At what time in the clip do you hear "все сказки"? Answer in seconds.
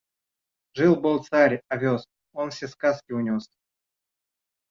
2.49-3.11